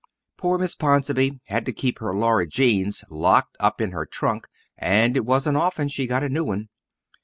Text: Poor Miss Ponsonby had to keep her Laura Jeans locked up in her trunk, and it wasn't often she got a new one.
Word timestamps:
Poor 0.35 0.57
Miss 0.57 0.73
Ponsonby 0.73 1.41
had 1.45 1.63
to 1.67 1.71
keep 1.71 1.99
her 1.99 2.11
Laura 2.15 2.47
Jeans 2.47 3.03
locked 3.11 3.55
up 3.59 3.79
in 3.79 3.91
her 3.91 4.07
trunk, 4.07 4.47
and 4.75 5.15
it 5.15 5.27
wasn't 5.27 5.57
often 5.57 5.87
she 5.89 6.07
got 6.07 6.23
a 6.23 6.29
new 6.29 6.43
one. 6.43 6.69